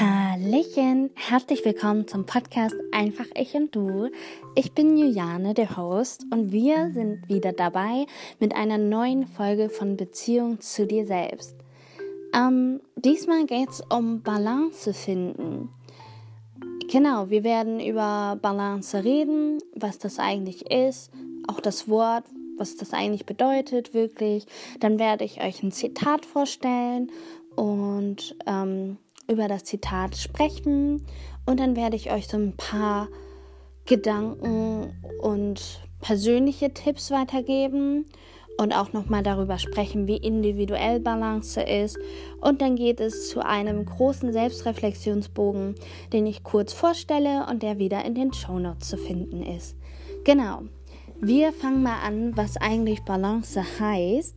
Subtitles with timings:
[0.00, 4.08] Hallöchen, herzlich willkommen zum Podcast Einfach ich und du.
[4.54, 8.06] Ich bin Juliane, der Host, und wir sind wieder dabei
[8.40, 11.54] mit einer neuen Folge von Beziehung zu dir selbst.
[12.34, 15.68] Ähm, diesmal geht es um Balance finden.
[16.90, 21.12] Genau, wir werden über Balance reden, was das eigentlich ist,
[21.48, 22.24] auch das Wort,
[22.56, 24.46] was das eigentlich bedeutet, wirklich.
[24.80, 27.10] Dann werde ich euch ein Zitat vorstellen
[27.56, 28.96] und ähm,
[29.32, 31.04] über das Zitat sprechen
[31.46, 33.08] und dann werde ich euch so ein paar
[33.84, 38.04] Gedanken und persönliche Tipps weitergeben
[38.58, 41.98] und auch nochmal darüber sprechen, wie individuell Balance ist.
[42.40, 45.74] Und dann geht es zu einem großen Selbstreflexionsbogen,
[46.12, 49.76] den ich kurz vorstelle und der wieder in den Show Notes zu finden ist.
[50.24, 50.62] Genau.
[51.20, 54.36] Wir fangen mal an, was eigentlich Balance heißt.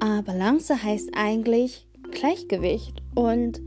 [0.00, 3.60] Äh, Balance heißt eigentlich Gleichgewicht und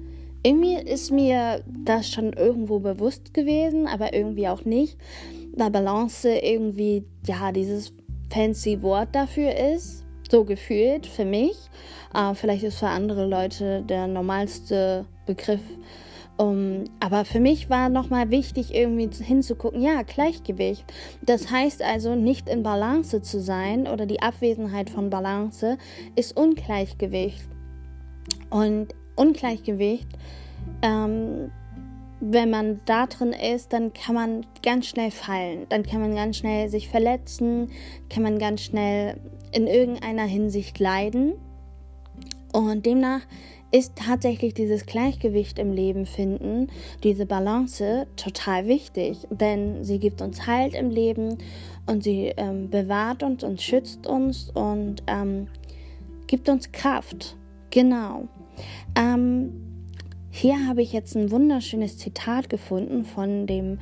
[0.45, 4.95] irgendwie ist mir das schon irgendwo bewusst gewesen, aber irgendwie auch nicht,
[5.55, 7.93] da Balance irgendwie, ja, dieses
[8.31, 11.55] fancy Wort dafür ist, so gefühlt für mich.
[12.13, 15.63] Äh, vielleicht ist für andere Leute der normalste Begriff.
[16.37, 20.83] Um, aber für mich war nochmal wichtig, irgendwie hinzugucken, ja, Gleichgewicht.
[21.21, 25.77] Das heißt also, nicht in Balance zu sein oder die Abwesenheit von Balance
[26.15, 27.41] ist Ungleichgewicht.
[28.49, 30.07] Und Ungleichgewicht,
[30.81, 31.51] ähm,
[32.21, 35.65] wenn man da drin ist, dann kann man ganz schnell fallen.
[35.69, 37.69] Dann kann man ganz schnell sich verletzen,
[38.09, 39.19] kann man ganz schnell
[39.51, 41.33] in irgendeiner Hinsicht leiden.
[42.51, 43.21] Und demnach
[43.71, 46.67] ist tatsächlich dieses Gleichgewicht im Leben finden,
[47.03, 51.37] diese Balance total wichtig, denn sie gibt uns Halt im Leben
[51.85, 55.47] und sie ähm, bewahrt uns und schützt uns und ähm,
[56.27, 57.35] gibt uns Kraft.
[57.69, 58.29] Genau.
[58.95, 59.51] Ähm,
[60.29, 63.79] hier habe ich jetzt ein wunderschönes Zitat gefunden von dem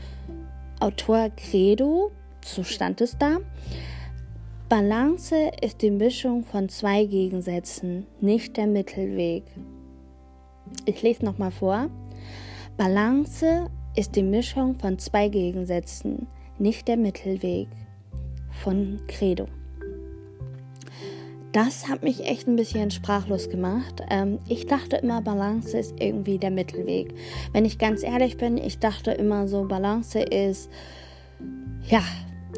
[0.80, 2.12] Autor Credo,
[2.44, 3.38] so stand es da.
[4.70, 9.44] Balance ist die Mischung von zwei Gegensätzen, nicht der Mittelweg.
[10.86, 11.90] Ich lese nochmal vor.
[12.78, 16.28] Balance ist die Mischung von zwei Gegensätzen,
[16.58, 17.68] nicht der Mittelweg.
[18.64, 19.48] Von Credo.
[21.54, 24.02] Das hat mich echt ein bisschen sprachlos gemacht.
[24.10, 27.14] Ähm, ich dachte immer, Balance ist irgendwie der Mittelweg.
[27.52, 30.72] Wenn ich ganz ehrlich bin, ich dachte immer so, Balance ist,
[31.88, 32.02] ja,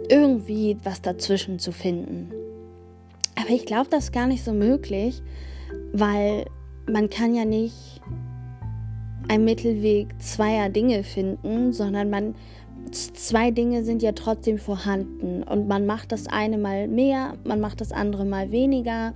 [0.10, 2.32] irgendwie was dazwischen zu finden.
[3.36, 5.22] Aber ich glaube, das ist gar nicht so möglich,
[5.92, 6.46] weil
[6.90, 8.02] man kann ja nicht
[9.28, 12.36] einen Mittelweg zweier Dinge finden, sondern man
[12.92, 17.82] zwei Dinge sind ja trotzdem vorhanden und man macht das eine mal mehr, man macht
[17.82, 19.14] das andere mal weniger.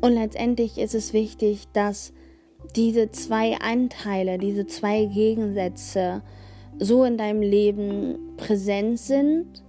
[0.00, 2.12] Und letztendlich ist es wichtig, dass
[2.76, 6.22] diese zwei Anteile, diese zwei Gegensätze
[6.78, 9.62] so in deinem Leben präsent sind,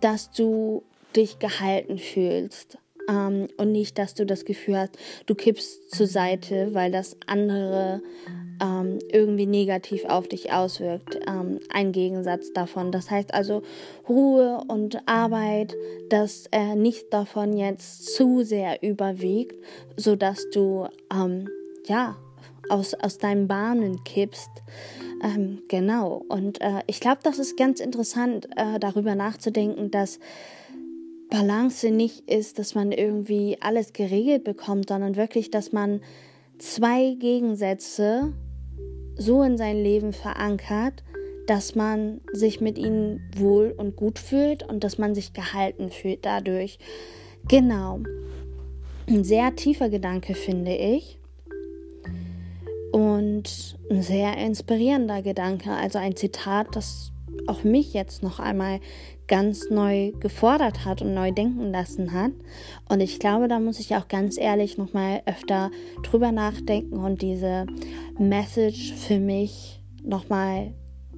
[0.00, 0.82] dass du
[1.14, 2.78] dich gehalten fühlst
[3.08, 8.02] ähm, und nicht, dass du das Gefühl hast, du kippst zur Seite, weil das andere
[8.62, 11.18] ähm, irgendwie negativ auf dich auswirkt.
[11.26, 12.92] Ähm, ein Gegensatz davon.
[12.92, 13.62] Das heißt also
[14.08, 15.74] Ruhe und Arbeit,
[16.08, 19.56] dass äh, nicht davon jetzt zu sehr überwiegt,
[19.96, 21.48] sodass du ähm,
[21.86, 22.16] ja
[22.68, 24.50] aus, aus deinen Bahnen kippst.
[25.22, 26.22] Ähm, genau.
[26.28, 30.18] Und äh, ich glaube, das ist ganz interessant, äh, darüber nachzudenken, dass
[31.30, 36.00] Balance nicht ist, dass man irgendwie alles geregelt bekommt, sondern wirklich, dass man
[36.58, 38.32] zwei Gegensätze
[39.16, 41.02] so in sein Leben verankert,
[41.46, 46.24] dass man sich mit ihnen wohl und gut fühlt und dass man sich gehalten fühlt
[46.24, 46.78] dadurch.
[47.48, 48.00] Genau.
[49.08, 51.18] Ein sehr tiefer Gedanke, finde ich.
[52.92, 55.70] Und ein sehr inspirierender Gedanke.
[55.70, 57.12] Also ein Zitat, das
[57.46, 58.80] auch mich jetzt noch einmal
[59.28, 62.32] ganz neu gefordert hat und neu denken lassen hat.
[62.88, 65.70] Und ich glaube, da muss ich auch ganz ehrlich nochmal öfter
[66.02, 67.66] drüber nachdenken und diese
[68.18, 70.72] Message für mich nochmal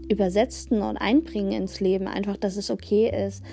[0.08, 2.08] übersetzen und einbringen ins Leben.
[2.08, 3.44] Einfach, dass es okay ist,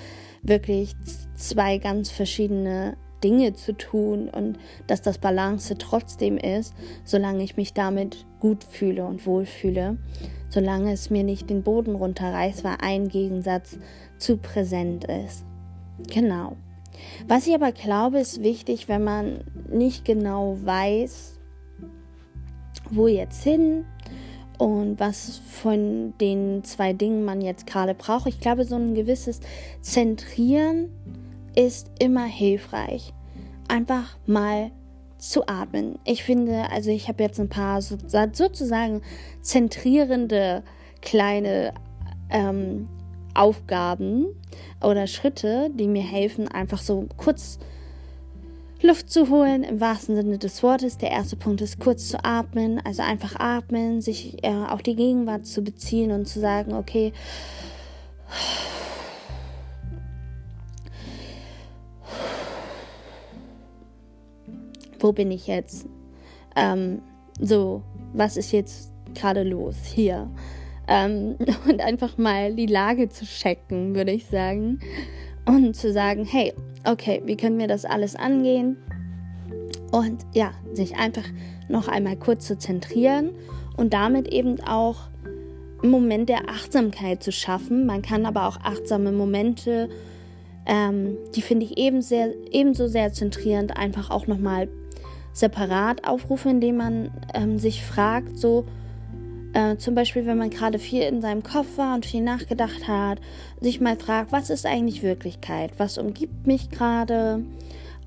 [0.41, 0.93] wirklich
[1.35, 6.73] zwei ganz verschiedene Dinge zu tun und dass das Balance trotzdem ist,
[7.03, 9.97] solange ich mich damit gut fühle und wohlfühle,
[10.55, 13.77] solange es mir nicht den Boden runterreißt, weil ein Gegensatz
[14.17, 15.43] zu präsent ist.
[16.07, 16.55] Genau.
[17.27, 21.37] Was ich aber glaube, ist wichtig, wenn man nicht genau weiß,
[22.89, 23.83] wo jetzt hin
[24.57, 28.27] und was von den zwei Dingen man jetzt gerade braucht.
[28.27, 29.41] Ich glaube, so ein gewisses
[29.81, 30.89] Zentrieren
[31.53, 33.13] ist immer hilfreich.
[33.67, 34.71] Einfach mal
[35.29, 35.99] zu atmen.
[36.03, 39.01] Ich finde, also ich habe jetzt ein paar so, sozusagen
[39.41, 40.63] zentrierende
[41.01, 41.73] kleine
[42.29, 42.87] ähm,
[43.33, 44.27] Aufgaben
[44.81, 47.59] oder Schritte, die mir helfen, einfach so kurz
[48.81, 50.97] Luft zu holen, im wahrsten Sinne des Wortes.
[50.97, 55.45] Der erste Punkt ist kurz zu atmen, also einfach atmen, sich äh, auf die Gegenwart
[55.45, 57.13] zu beziehen und zu sagen, okay,
[65.05, 65.87] wo bin ich jetzt?
[66.55, 66.99] Ähm,
[67.39, 70.27] so, was ist jetzt gerade los hier?
[70.87, 71.35] Ähm,
[71.69, 74.79] und einfach mal die Lage zu checken, würde ich sagen.
[75.45, 76.53] Und zu sagen, hey,
[76.85, 78.77] okay, wie können wir das alles angehen?
[79.91, 81.25] Und ja, sich einfach
[81.69, 83.29] noch einmal kurz zu zentrieren
[83.77, 85.01] und damit eben auch
[85.83, 87.85] einen Moment der Achtsamkeit zu schaffen.
[87.85, 89.87] Man kann aber auch achtsame Momente,
[90.65, 94.67] ähm, die finde ich eben sehr, ebenso sehr zentrierend, einfach auch nochmal
[95.35, 98.63] separat aufrufen, indem man ähm, sich fragt, so
[99.53, 103.19] äh, zum Beispiel, wenn man gerade viel in seinem Kopf war und viel nachgedacht hat,
[103.59, 105.71] sich mal fragt, was ist eigentlich Wirklichkeit?
[105.77, 107.43] Was umgibt mich gerade?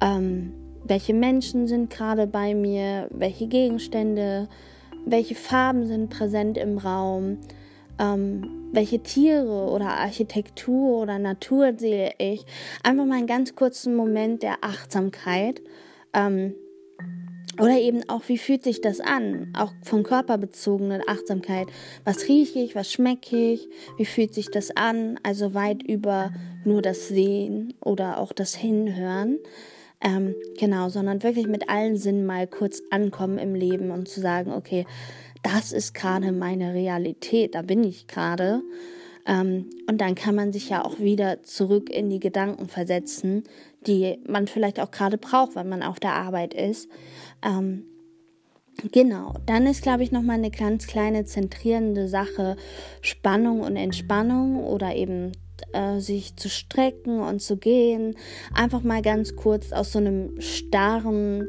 [0.00, 0.54] Ähm,
[0.84, 3.08] welche Menschen sind gerade bei mir?
[3.10, 4.48] Welche Gegenstände?
[5.04, 7.36] Welche Farben sind präsent im Raum?
[7.98, 12.46] Ähm, welche Tiere oder Architektur oder Natur sehe ich?
[12.82, 15.60] Einfach mal einen ganz kurzen Moment der Achtsamkeit.
[16.14, 16.54] Ähm,
[17.58, 19.52] oder eben auch, wie fühlt sich das an?
[19.56, 21.66] Auch von körperbezogenen Achtsamkeit.
[22.04, 23.68] Was rieche ich, was schmecke ich?
[23.96, 25.18] Wie fühlt sich das an?
[25.22, 26.32] Also weit über
[26.64, 29.38] nur das Sehen oder auch das Hinhören.
[30.00, 34.52] Ähm, genau, sondern wirklich mit allen Sinnen mal kurz ankommen im Leben und zu sagen,
[34.52, 34.86] okay,
[35.42, 38.62] das ist gerade meine Realität, da bin ich gerade.
[39.26, 43.44] Ähm, und dann kann man sich ja auch wieder zurück in die Gedanken versetzen,
[43.86, 46.88] die man vielleicht auch gerade braucht, wenn man auf der Arbeit ist.
[47.42, 47.84] Ähm,
[48.92, 52.56] Genau, dann ist, glaube ich, nochmal eine ganz kleine zentrierende Sache
[53.00, 55.32] Spannung und Entspannung oder eben
[55.72, 58.14] äh, sich zu strecken und zu gehen.
[58.54, 61.48] Einfach mal ganz kurz aus so einem starren,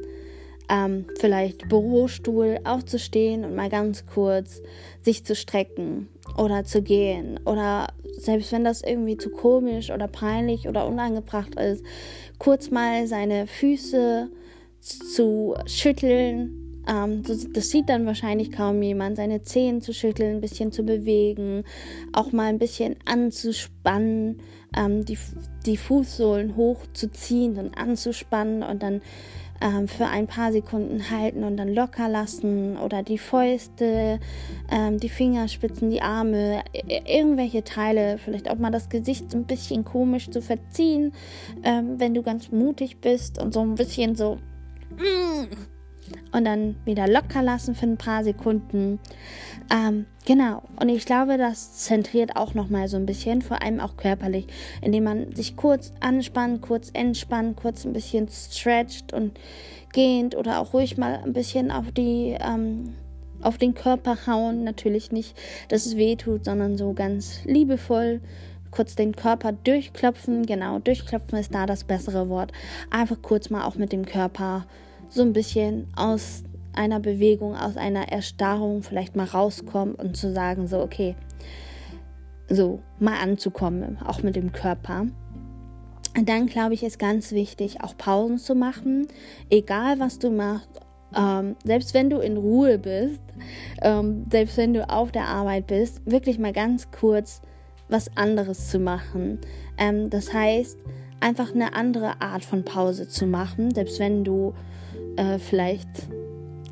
[0.69, 4.63] ähm, vielleicht Bürostuhl aufzustehen und mal ganz kurz
[5.03, 7.39] sich zu strecken oder zu gehen.
[7.45, 11.83] Oder selbst wenn das irgendwie zu komisch oder peinlich oder unangebracht ist,
[12.39, 14.31] kurz mal seine Füße
[14.80, 16.84] zu schütteln.
[16.88, 19.18] Ähm, das, sieht dann wahrscheinlich kaum jemand.
[19.18, 21.64] Seine Zehen zu schütteln, ein bisschen zu bewegen,
[22.14, 24.42] auch mal ein bisschen anzuspannen,
[24.76, 25.18] ähm, die,
[25.66, 29.02] die Fußsohlen hochzuziehen und anzuspannen und dann
[29.62, 34.20] ähm, für ein paar Sekunden halten und dann locker lassen oder die Fäuste,
[34.72, 36.64] ähm, die Fingerspitzen, die Arme,
[37.06, 41.14] irgendwelche Teile, vielleicht auch mal das Gesicht so ein bisschen komisch zu verziehen,
[41.64, 44.38] ähm, wenn du ganz mutig bist und so ein bisschen so
[46.31, 49.00] und dann wieder locker lassen für ein paar Sekunden.
[49.71, 50.63] Ähm, genau.
[50.80, 54.47] Und ich glaube, das zentriert auch nochmal so ein bisschen, vor allem auch körperlich,
[54.81, 59.39] indem man sich kurz anspannt, kurz entspannt, kurz ein bisschen stretcht und
[59.94, 62.94] gehend oder auch ruhig mal ein bisschen auf die, ähm,
[63.42, 64.63] auf den Körper hauen.
[64.63, 65.35] Natürlich nicht,
[65.69, 68.21] dass es weh tut, sondern so ganz liebevoll
[68.71, 70.45] kurz den Körper durchklopfen.
[70.45, 72.51] Genau, durchklopfen ist da das bessere Wort.
[72.89, 74.66] Einfach kurz mal auch mit dem Körper
[75.10, 80.68] so ein bisschen aus einer Bewegung, aus einer Erstarrung vielleicht mal rauskommen und zu sagen,
[80.68, 81.16] so, okay,
[82.47, 85.07] so mal anzukommen, auch mit dem Körper.
[86.23, 89.07] Dann glaube ich, ist ganz wichtig, auch Pausen zu machen,
[89.49, 90.69] egal was du machst.
[91.16, 93.21] Ähm, selbst wenn du in Ruhe bist,
[93.81, 97.42] ähm, selbst wenn du auf der Arbeit bist, wirklich mal ganz kurz
[97.90, 99.40] was anderes zu machen.
[99.78, 100.78] Ähm, das heißt,
[101.19, 104.54] einfach eine andere Art von Pause zu machen, selbst wenn du
[105.18, 105.88] äh, vielleicht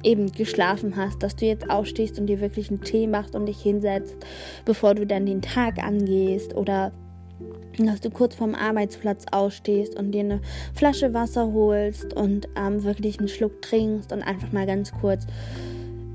[0.03, 3.61] eben geschlafen hast, dass du jetzt aufstehst und dir wirklich einen Tee machst und dich
[3.61, 4.15] hinsetzt,
[4.63, 6.91] bevor du dann den Tag angehst oder
[7.77, 10.41] dass du kurz vorm Arbeitsplatz ausstehst und dir eine
[10.73, 15.27] Flasche Wasser holst und ähm, wirklich einen Schluck trinkst und einfach mal ganz kurz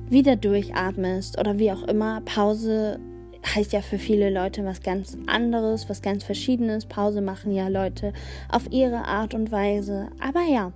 [0.08, 2.20] wieder durchatmest oder wie auch immer.
[2.22, 2.98] Pause
[3.44, 6.86] heißt ja für viele Leute was ganz anderes, was ganz Verschiedenes.
[6.86, 8.12] Pause machen ja Leute
[8.48, 10.08] auf ihre Art und Weise.
[10.20, 10.72] Aber ja,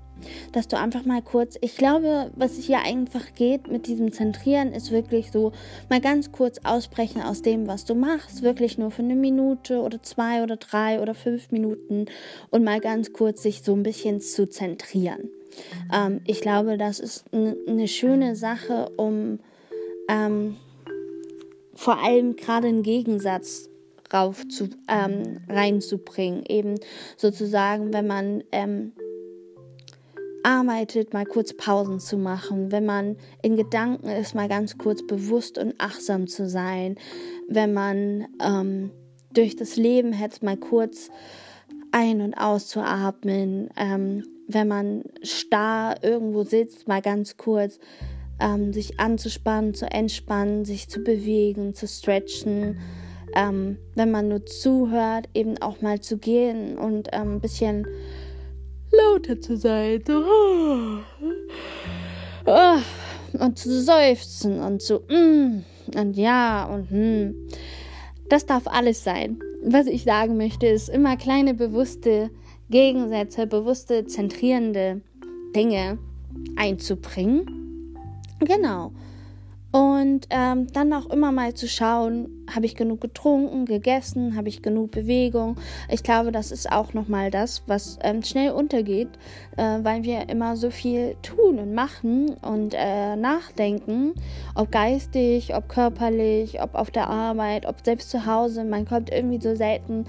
[0.52, 4.90] dass du einfach mal kurz, ich glaube, was hier einfach geht mit diesem Zentrieren, ist
[4.90, 5.52] wirklich so
[5.88, 10.02] mal ganz kurz ausbrechen aus dem, was du machst, wirklich nur für eine Minute oder
[10.02, 12.06] zwei oder drei oder fünf Minuten
[12.50, 15.30] und mal ganz kurz sich so ein bisschen zu zentrieren.
[15.92, 19.38] Ähm, ich glaube, das ist eine schöne Sache, um
[20.08, 20.56] ähm,
[21.76, 23.68] vor allem gerade einen Gegensatz
[24.12, 26.45] rauf zu, ähm, reinzubringen.
[26.49, 26.75] Eben
[27.16, 28.92] sozusagen, wenn man ähm,
[30.42, 35.59] arbeitet, mal kurz Pausen zu machen, wenn man in Gedanken ist, mal ganz kurz bewusst
[35.59, 36.97] und achtsam zu sein,
[37.49, 38.90] wenn man ähm,
[39.33, 41.11] durch das Leben hetzt, mal kurz
[41.90, 47.80] ein- und auszuatmen, ähm, wenn man starr irgendwo sitzt, mal ganz kurz
[48.40, 52.78] ähm, sich anzuspannen, zu entspannen, sich zu bewegen, zu stretchen.
[53.34, 57.86] Ähm, wenn man nur zuhört, eben auch mal zu gehen und ähm, ein bisschen
[58.90, 60.02] lauter zu sein.
[60.06, 60.24] So,
[62.46, 62.78] oh,
[63.38, 65.64] und zu seufzen und zu mm,
[65.96, 67.48] und ja und hm.
[68.28, 69.38] Das darf alles sein.
[69.62, 72.30] Was ich sagen möchte, ist immer kleine bewusste
[72.70, 75.00] Gegensätze, bewusste zentrierende
[75.54, 75.98] Dinge
[76.56, 77.65] einzubringen.
[78.40, 78.92] Genau.
[79.72, 84.62] Und ähm, dann auch immer mal zu schauen, habe ich genug getrunken, gegessen, habe ich
[84.62, 85.56] genug Bewegung.
[85.90, 89.10] Ich glaube, das ist auch nochmal das, was ähm, schnell untergeht,
[89.58, 94.14] äh, weil wir immer so viel tun und machen und äh, nachdenken,
[94.54, 98.64] ob geistig, ob körperlich, ob auf der Arbeit, ob selbst zu Hause.
[98.64, 100.06] Man kommt irgendwie so selten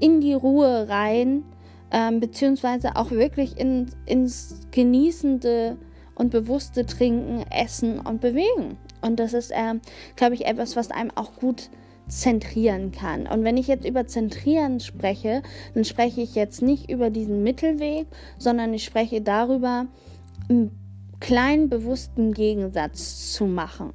[0.00, 1.44] in die Ruhe rein,
[1.92, 5.76] ähm, beziehungsweise auch wirklich in, ins genießende
[6.14, 8.76] und bewusste Trinken, Essen und Bewegen.
[9.00, 9.74] Und das ist, äh,
[10.16, 11.70] glaube ich, etwas, was einem auch gut
[12.08, 13.26] zentrieren kann.
[13.26, 15.42] Und wenn ich jetzt über zentrieren spreche,
[15.74, 18.06] dann spreche ich jetzt nicht über diesen Mittelweg,
[18.38, 19.86] sondern ich spreche darüber,
[20.48, 20.70] einen
[21.20, 23.94] kleinen bewussten Gegensatz zu machen.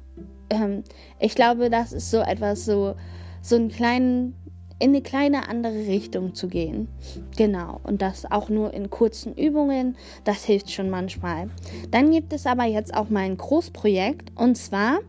[0.50, 0.82] Ähm,
[1.20, 2.96] ich glaube, das ist so etwas, so,
[3.40, 4.34] so einen kleinen
[4.80, 6.88] in eine kleine andere Richtung zu gehen.
[7.36, 11.50] Genau, und das auch nur in kurzen Übungen, das hilft schon manchmal.
[11.90, 15.00] Dann gibt es aber jetzt auch mal ein Großprojekt und zwar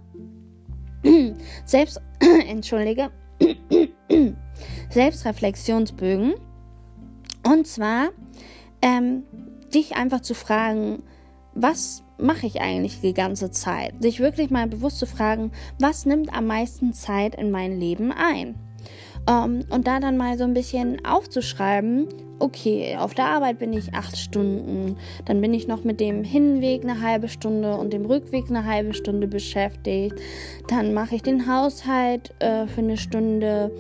[1.65, 2.01] selbst
[2.47, 3.09] entschuldige
[4.89, 6.33] Selbstreflexionsbögen
[7.43, 8.09] und zwar
[8.81, 9.23] ähm,
[9.73, 11.03] dich einfach zu fragen,
[11.53, 13.93] was mache ich eigentlich die ganze Zeit?
[14.01, 18.55] Sich wirklich mal bewusst zu fragen, was nimmt am meisten Zeit in mein Leben ein?
[19.27, 22.07] Um, ähm, und da dann mal so ein bisschen aufzuschreiben,
[22.39, 26.83] okay, auf der Arbeit bin ich acht Stunden, dann bin ich noch mit dem Hinweg
[26.83, 30.15] eine halbe Stunde und dem Rückweg eine halbe Stunde beschäftigt,
[30.67, 33.71] dann mache ich den Haushalt äh, für eine Stunde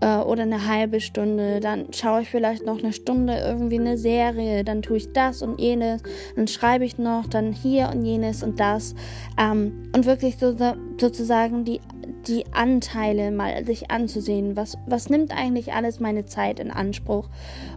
[0.00, 4.64] äh, oder eine halbe Stunde, dann schaue ich vielleicht noch eine Stunde irgendwie eine Serie,
[4.64, 6.02] dann tue ich das und jenes,
[6.36, 8.94] dann schreibe ich noch, dann hier und jenes und das
[9.38, 10.54] ähm, und wirklich so,
[10.98, 11.80] sozusagen die
[12.26, 14.56] die Anteile mal sich anzusehen.
[14.56, 17.28] Was, was nimmt eigentlich alles meine Zeit in Anspruch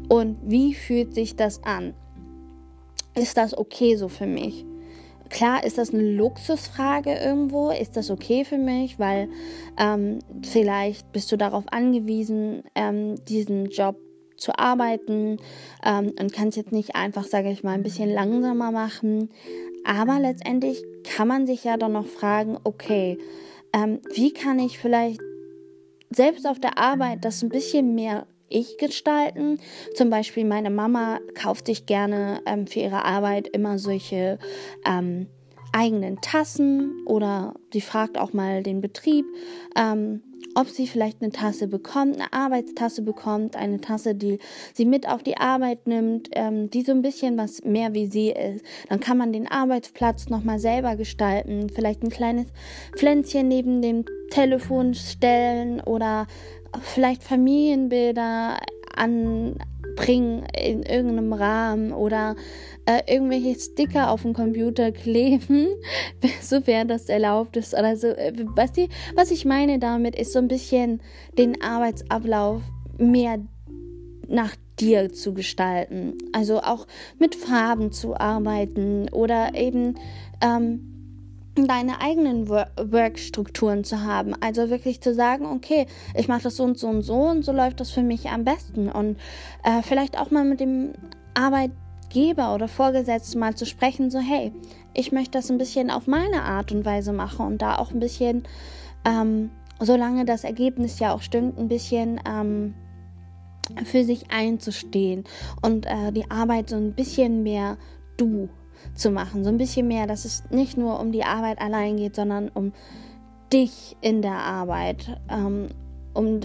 [0.10, 1.94] und wie fühlt sich das an?
[3.16, 4.66] Ist das okay so für mich?
[5.32, 7.72] Klar ist das eine Luxusfrage irgendwo.
[7.72, 9.00] Ist das okay für mich?
[9.00, 9.30] Weil
[9.78, 13.96] ähm, vielleicht bist du darauf angewiesen, ähm, diesen Job
[14.36, 15.38] zu arbeiten
[15.86, 19.30] ähm, und kannst jetzt nicht einfach, sage ich mal, ein bisschen langsamer machen.
[19.86, 23.18] Aber letztendlich kann man sich ja dann noch fragen, okay,
[23.74, 25.22] ähm, wie kann ich vielleicht
[26.10, 29.60] selbst auf der Arbeit das ein bisschen mehr ich gestalten.
[29.96, 34.40] Zum Beispiel meine Mama kauft sich gerne ähm, für ihre Arbeit immer solche
[34.86, 35.28] ähm,
[35.72, 39.26] eigenen Tassen oder sie fragt auch mal den Betrieb,
[39.76, 40.22] ähm,
[40.56, 44.40] ob sie vielleicht eine Tasse bekommt, eine Arbeitstasse bekommt, eine Tasse, die
[44.74, 48.32] sie mit auf die Arbeit nimmt, ähm, die so ein bisschen was mehr wie sie
[48.32, 48.66] ist.
[48.90, 52.48] Dann kann man den Arbeitsplatz nochmal selber gestalten, vielleicht ein kleines
[52.98, 56.28] Pflänzchen neben dem Telefon stellen oder
[56.80, 58.58] vielleicht Familienbilder
[58.96, 62.36] anbringen in irgendeinem Rahmen oder
[62.86, 65.68] äh, irgendwelche Sticker auf dem Computer kleben,
[66.42, 68.08] sofern das erlaubt ist oder so.
[68.08, 71.02] Äh, was, die, was ich meine damit ist so ein bisschen
[71.38, 72.62] den Arbeitsablauf
[72.98, 73.40] mehr
[74.28, 76.18] nach dir zu gestalten.
[76.34, 76.88] Also auch
[77.20, 79.96] mit Farben zu arbeiten oder eben
[80.42, 80.91] ähm,
[81.56, 84.34] deine eigenen Workstrukturen zu haben.
[84.40, 87.52] Also wirklich zu sagen, okay, ich mache das so und so und so und so
[87.52, 88.90] läuft das für mich am besten.
[88.90, 89.18] Und
[89.64, 90.94] äh, vielleicht auch mal mit dem
[91.34, 94.54] Arbeitgeber oder Vorgesetzten mal zu sprechen, so hey,
[94.94, 98.00] ich möchte das ein bisschen auf meine Art und Weise machen und da auch ein
[98.00, 98.44] bisschen,
[99.06, 102.76] ähm, solange das Ergebnis ja auch stimmt, ein bisschen ähm,
[103.86, 105.26] für sich einzustehen
[105.62, 107.78] und äh, die Arbeit so ein bisschen mehr
[108.18, 108.50] du
[108.96, 109.44] zu machen.
[109.44, 112.74] So ein bisschen mehr, dass es nicht nur um die Arbeit allein geht, sondern um
[113.52, 115.20] dich in der Arbeit.
[115.30, 115.70] Ähm,
[116.14, 116.40] um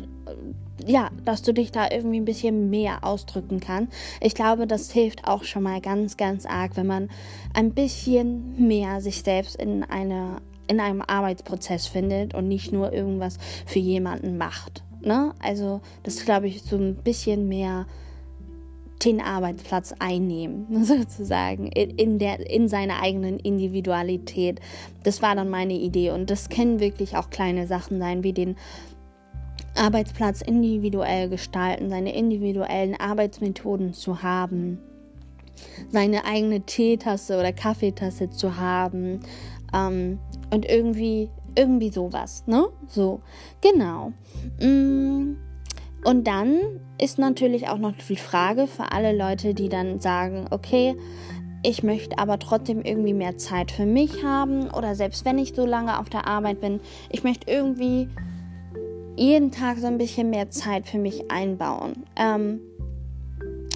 [0.85, 3.93] ja, dass du dich da irgendwie ein bisschen mehr ausdrücken kannst.
[4.21, 7.09] Ich glaube, das hilft auch schon mal ganz, ganz arg, wenn man
[7.55, 13.39] ein bisschen mehr sich selbst in eine in einem Arbeitsprozess findet und nicht nur irgendwas
[13.67, 14.83] für jemanden macht.
[15.01, 15.33] Ne?
[15.41, 17.87] Also das glaube ich so ein bisschen mehr
[19.07, 24.61] den Arbeitsplatz einnehmen, sozusagen, in, der, in seiner eigenen Individualität.
[25.05, 28.57] Das war dann meine Idee und das können wirklich auch kleine Sachen sein, wie den
[29.77, 34.79] Arbeitsplatz individuell gestalten, seine individuellen Arbeitsmethoden zu haben,
[35.91, 39.21] seine eigene Teetasse oder Kaffeetasse zu haben
[39.75, 40.19] ähm,
[40.51, 42.67] und irgendwie, irgendwie sowas, ne?
[42.89, 43.21] So,
[43.61, 44.13] genau.
[44.61, 45.37] Mm.
[46.07, 46.61] Und dann
[47.03, 50.95] ist natürlich auch noch die Frage für alle Leute, die dann sagen, okay,
[51.65, 55.67] ich möchte aber trotzdem irgendwie mehr Zeit für mich haben oder selbst wenn ich so
[55.67, 56.79] lange auf der Arbeit bin,
[57.11, 58.09] ich möchte irgendwie
[59.17, 62.05] jeden Tag so ein bisschen mehr Zeit für mich einbauen.
[62.15, 62.61] Ähm,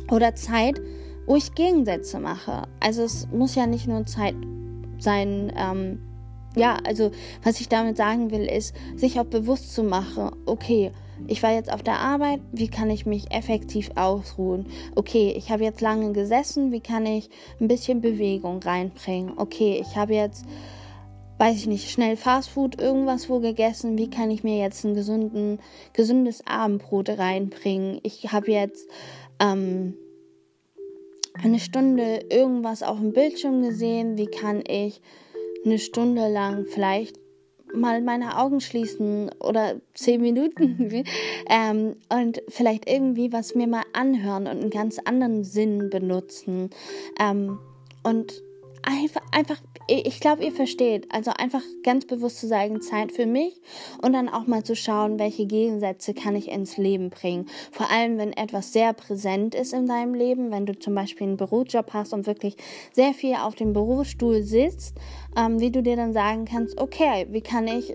[0.08, 0.80] oder Zeit,
[1.26, 2.68] wo ich Gegensätze mache.
[2.78, 4.36] Also es muss ja nicht nur Zeit
[4.98, 5.98] sein, ähm,
[6.54, 7.10] ja, also
[7.42, 10.92] was ich damit sagen will, ist, sich auch bewusst zu machen, okay,
[11.26, 14.66] ich war jetzt auf der Arbeit, wie kann ich mich effektiv ausruhen?
[14.94, 19.34] Okay, ich habe jetzt lange gesessen, wie kann ich ein bisschen Bewegung reinbringen?
[19.36, 20.44] Okay, ich habe jetzt,
[21.38, 25.58] weiß ich nicht, schnell Fastfood irgendwas wo gegessen, wie kann ich mir jetzt ein gesunden,
[25.92, 28.00] gesundes Abendbrot reinbringen?
[28.02, 28.88] Ich habe jetzt
[29.40, 29.94] ähm,
[31.34, 35.00] eine Stunde irgendwas auf dem Bildschirm gesehen, wie kann ich
[35.64, 37.19] eine Stunde lang vielleicht
[37.74, 41.04] mal meine Augen schließen oder zehn Minuten
[41.48, 46.70] ähm, und vielleicht irgendwie was mir mal anhören und einen ganz anderen Sinn benutzen
[47.18, 47.58] ähm,
[48.02, 48.42] und
[48.82, 49.60] einfach, einfach
[49.90, 51.12] ich glaube, ihr versteht.
[51.12, 53.60] Also einfach ganz bewusst zu sagen, Zeit für mich
[54.02, 57.46] und dann auch mal zu schauen, welche Gegensätze kann ich ins Leben bringen.
[57.72, 61.36] Vor allem, wenn etwas sehr präsent ist in deinem Leben, wenn du zum Beispiel einen
[61.36, 62.56] Bürojob hast und wirklich
[62.92, 64.96] sehr viel auf dem Bürostuhl sitzt,
[65.36, 67.94] ähm, wie du dir dann sagen kannst, okay, wie kann ich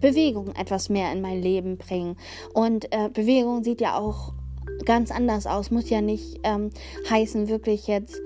[0.00, 2.16] Bewegung etwas mehr in mein Leben bringen?
[2.54, 4.32] Und äh, Bewegung sieht ja auch
[4.84, 6.70] ganz anders aus, muss ja nicht ähm,
[7.08, 8.20] heißen, wirklich jetzt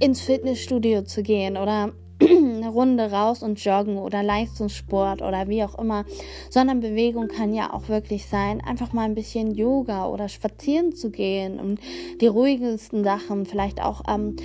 [0.00, 5.78] ins Fitnessstudio zu gehen oder eine Runde raus und joggen oder Leistungssport oder wie auch
[5.78, 6.04] immer,
[6.50, 11.10] sondern Bewegung kann ja auch wirklich sein, einfach mal ein bisschen Yoga oder spazieren zu
[11.10, 11.80] gehen und
[12.20, 14.36] die ruhigsten Sachen, vielleicht auch ähm,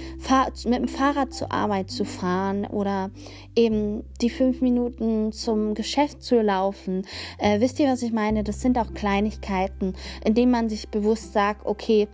[0.65, 3.09] mit dem Fahrrad zur Arbeit zu fahren oder
[3.55, 7.05] eben die fünf Minuten zum Geschäft zu laufen.
[7.38, 8.43] Äh, wisst ihr, was ich meine?
[8.43, 12.07] Das sind auch Kleinigkeiten, indem man sich bewusst sagt, okay,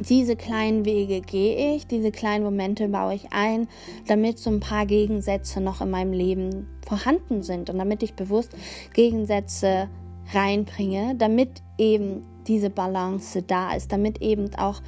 [0.00, 3.68] diese kleinen Wege gehe ich, diese kleinen Momente baue ich ein,
[4.06, 8.52] damit so ein paar Gegensätze noch in meinem Leben vorhanden sind und damit ich bewusst
[8.94, 9.88] Gegensätze
[10.32, 14.80] reinbringe, damit eben diese Balance da ist, damit eben auch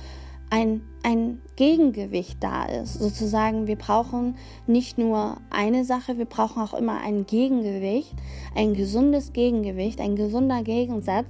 [0.51, 2.95] ein, ein Gegengewicht da ist.
[2.95, 4.37] Sozusagen, wir brauchen
[4.67, 8.15] nicht nur eine Sache, wir brauchen auch immer ein Gegengewicht,
[8.55, 11.27] ein gesundes Gegengewicht, ein gesunder Gegensatz,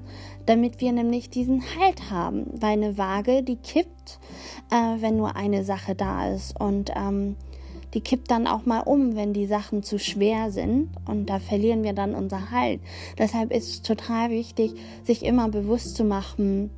[0.46, 2.46] damit wir nämlich diesen Halt haben.
[2.58, 4.18] Weil eine Waage, die kippt,
[4.70, 6.58] äh, wenn nur eine Sache da ist.
[6.58, 7.36] Und ähm,
[7.92, 10.88] die kippt dann auch mal um, wenn die Sachen zu schwer sind.
[11.06, 12.80] Und da verlieren wir dann unser Halt.
[13.18, 14.72] Deshalb ist es total wichtig,
[15.04, 16.70] sich immer bewusst zu machen,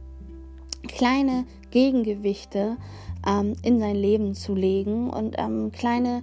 [0.88, 2.76] kleine Gegengewichte
[3.26, 6.22] ähm, in sein Leben zu legen und ähm, kleine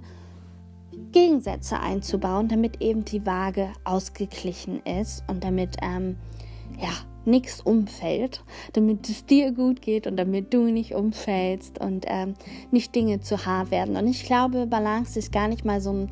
[1.12, 6.16] Gegensätze einzubauen, damit eben die Waage ausgeglichen ist und damit ähm,
[6.80, 6.90] ja
[7.24, 12.34] nichts umfällt, damit es dir gut geht und damit du nicht umfällst und ähm,
[12.70, 13.96] nicht Dinge zu hart werden.
[13.96, 16.10] Und ich glaube, Balance ist gar nicht mal so ein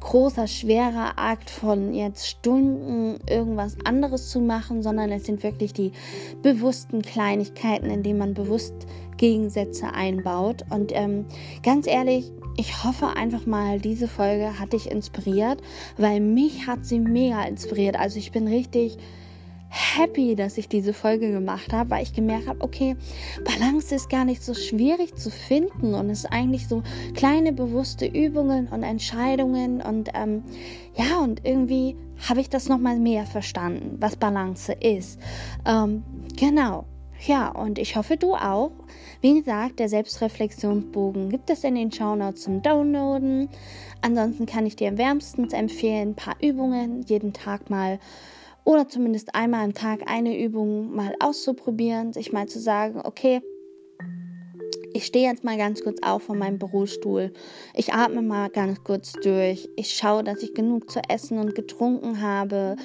[0.00, 5.92] großer, schwerer Akt von jetzt Stunden irgendwas anderes zu machen, sondern es sind wirklich die
[6.42, 8.74] bewussten Kleinigkeiten, in denen man bewusst
[9.18, 10.64] Gegensätze einbaut.
[10.70, 11.26] Und ähm,
[11.62, 15.62] ganz ehrlich, ich hoffe einfach mal, diese Folge hat dich inspiriert,
[15.96, 17.98] weil mich hat sie mega inspiriert.
[17.98, 18.96] Also ich bin richtig
[19.70, 22.96] happy, dass ich diese Folge gemacht habe, weil ich gemerkt habe, okay,
[23.44, 26.82] Balance ist gar nicht so schwierig zu finden und es ist eigentlich so
[27.14, 30.42] kleine bewusste Übungen und Entscheidungen und ähm,
[30.96, 31.96] ja, und irgendwie
[32.28, 35.20] habe ich das nochmal mehr verstanden, was Balance ist.
[35.64, 36.02] Ähm,
[36.36, 36.84] genau.
[37.26, 38.72] Ja, und ich hoffe, du auch.
[39.20, 43.50] Wie gesagt, der Selbstreflexionsbogen gibt es in den Shownotes zum Downloaden.
[44.00, 47.98] Ansonsten kann ich dir wärmstens empfehlen, ein paar Übungen jeden Tag mal
[48.64, 53.40] oder zumindest einmal am Tag eine Übung mal auszuprobieren, sich mal zu sagen, okay,
[54.92, 57.32] ich stehe jetzt mal ganz kurz auf von meinem Bürostuhl.
[57.74, 59.68] Ich atme mal ganz kurz durch.
[59.76, 62.76] Ich schaue, dass ich genug zu essen und getrunken habe.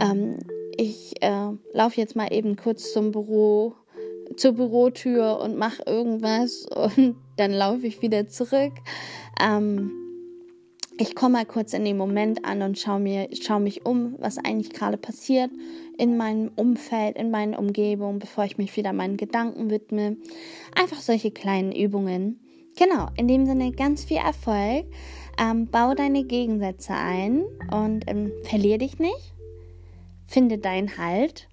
[0.00, 0.38] Ähm,
[0.76, 3.74] ich äh, laufe jetzt mal eben kurz zum Büro,
[4.36, 8.72] zur Bürotür und mache irgendwas und dann laufe ich wieder zurück.
[9.40, 9.99] Ähm,
[11.00, 14.36] ich komme mal kurz in den Moment an und schaue mir, schau mich um, was
[14.36, 15.50] eigentlich gerade passiert
[15.96, 20.18] in meinem Umfeld, in meiner Umgebung, bevor ich mich wieder meinen Gedanken widme.
[20.78, 22.38] Einfach solche kleinen Übungen.
[22.78, 24.84] Genau, in dem Sinne ganz viel Erfolg.
[25.38, 29.32] Ähm, bau deine Gegensätze ein und ähm, verlier dich nicht.
[30.26, 31.48] Finde deinen Halt.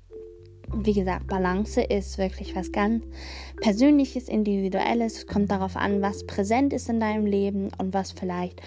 [0.74, 3.06] Wie gesagt, Balance ist wirklich was ganz
[3.62, 5.20] Persönliches, Individuelles.
[5.20, 8.62] Es kommt darauf an, was präsent ist in deinem Leben und was vielleicht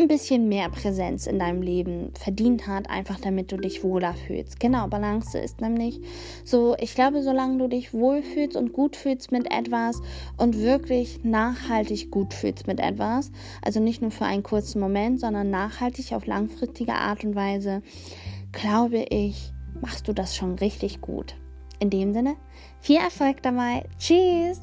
[0.00, 4.58] ein bisschen mehr Präsenz in deinem Leben verdient hat, einfach damit du dich wohler fühlst.
[4.58, 6.00] Genau, Balance ist nämlich
[6.44, 10.00] so, ich glaube, solange du dich wohlfühlst und gut fühlst mit etwas
[10.38, 13.30] und wirklich nachhaltig gut fühlst mit etwas,
[13.62, 17.82] also nicht nur für einen kurzen Moment, sondern nachhaltig auf langfristige Art und Weise,
[18.52, 21.34] glaube ich, machst du das schon richtig gut.
[21.78, 22.36] In dem Sinne,
[22.80, 23.84] viel Erfolg dabei.
[23.98, 24.60] Tschüss!